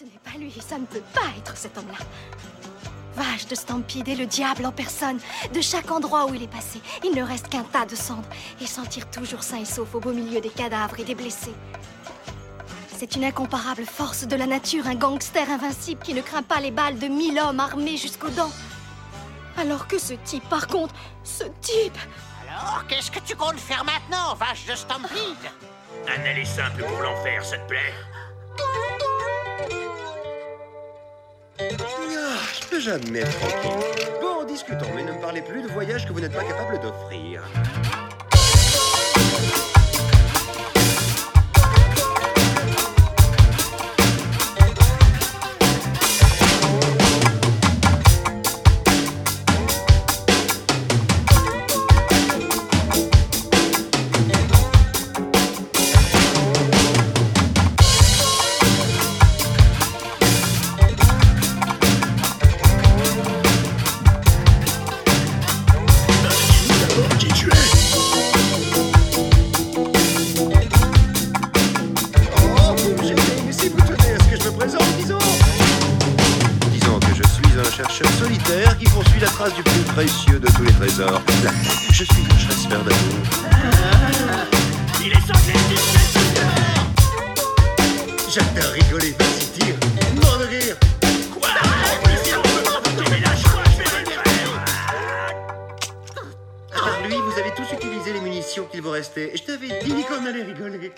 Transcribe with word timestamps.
Ce 0.00 0.04
n'est 0.06 0.20
pas 0.24 0.38
lui, 0.38 0.50
ça 0.66 0.78
ne 0.78 0.86
peut 0.86 1.02
pas 1.12 1.26
être 1.36 1.58
cet 1.58 1.76
homme-là. 1.76 1.98
Vache 3.16 3.46
de 3.48 3.54
Stampede 3.54 4.08
est 4.08 4.14
le 4.14 4.24
diable 4.24 4.64
en 4.64 4.72
personne. 4.72 5.18
De 5.52 5.60
chaque 5.60 5.90
endroit 5.90 6.24
où 6.24 6.32
il 6.32 6.42
est 6.42 6.50
passé, 6.50 6.80
il 7.04 7.14
ne 7.14 7.22
reste 7.22 7.50
qu'un 7.50 7.64
tas 7.64 7.84
de 7.84 7.94
cendres. 7.94 8.30
Il 8.62 8.66
s'en 8.66 8.86
tire 8.86 9.10
toujours 9.10 9.42
sain 9.42 9.58
et 9.58 9.66
sauf 9.66 9.94
au 9.94 10.00
beau 10.00 10.14
milieu 10.14 10.40
des 10.40 10.48
cadavres 10.48 10.98
et 11.00 11.04
des 11.04 11.14
blessés. 11.14 11.52
C'est 12.96 13.14
une 13.14 13.24
incomparable 13.24 13.84
force 13.84 14.26
de 14.26 14.36
la 14.36 14.46
nature, 14.46 14.86
un 14.86 14.94
gangster 14.94 15.50
invincible 15.50 16.02
qui 16.02 16.14
ne 16.14 16.22
craint 16.22 16.42
pas 16.42 16.60
les 16.60 16.70
balles 16.70 16.98
de 16.98 17.08
mille 17.08 17.38
hommes 17.38 17.60
armés 17.60 17.98
jusqu'aux 17.98 18.30
dents. 18.30 18.52
Alors 19.58 19.86
que 19.86 19.98
ce 19.98 20.14
type, 20.14 20.48
par 20.48 20.66
contre, 20.66 20.94
ce 21.24 21.44
type 21.60 21.98
Alors, 22.48 22.86
qu'est-ce 22.88 23.10
que 23.10 23.20
tu 23.20 23.36
comptes 23.36 23.60
faire 23.60 23.84
maintenant, 23.84 24.34
vache 24.36 24.64
de 24.64 24.74
Stampede 24.74 25.50
Un 26.08 26.24
aller 26.24 26.46
simple 26.46 26.84
pour 26.84 27.02
l'enfer, 27.02 27.44
ça 27.44 27.58
te 27.58 27.68
plaît? 27.68 27.92
Jamais 32.80 33.20
tranquille. 33.20 34.06
Bon, 34.20 34.44
discutons, 34.46 34.86
mais 34.96 35.02
ne 35.02 35.12
me 35.12 35.20
parlez 35.20 35.42
plus 35.42 35.62
de 35.62 35.68
voyages 35.68 36.06
que 36.06 36.12
vous 36.12 36.20
n'êtes 36.20 36.32
pas 36.32 36.44
capable 36.44 36.80
d'offrir. 36.80 37.42
Un 77.70 77.72
chercheur 77.72 78.10
solitaire 78.18 78.76
qui 78.78 78.86
poursuit 78.86 79.20
la 79.20 79.28
trace 79.28 79.54
du 79.54 79.62
plus 79.62 79.82
précieux 79.94 80.40
de 80.40 80.46
tous 80.48 80.62
les 80.64 80.72
trésors. 80.72 81.22
Je 81.92 82.04
suis 82.04 82.24
un 82.30 82.38
chasseur 82.38 82.82
d'amour. 82.82 83.24
Il 85.04 85.12
est 85.12 85.20
sanglé, 85.20 85.54
J'adore 88.28 88.72
rigoler, 88.72 89.14
vas-y, 89.18 89.58
tire 89.58 89.74
Mort 90.22 90.38
de 90.38 90.44
rire 90.46 90.76
Quoi? 91.32 91.48
Ici, 92.12 92.32
on 92.36 92.42
peut 92.42 92.62
pas 92.64 93.10
Mais 93.10 93.20
lâche-moi, 93.20 93.62
je 93.66 93.76
vais 93.78 94.00
le 94.00 94.10
faire 94.10 94.50
À 96.72 96.78
part 96.78 97.00
lui, 97.06 97.16
vous 97.16 97.40
avez 97.40 97.52
tous 97.54 97.72
utilisé 97.74 98.12
les 98.12 98.20
munitions 98.20 98.66
qu'il 98.70 98.82
vous 98.82 98.90
restait. 98.90 99.32
Je 99.34 99.42
t'avais 99.42 99.80
dit 99.84 100.04
qu'on 100.04 100.26
allait 100.26 100.42
rigoler. 100.42 100.92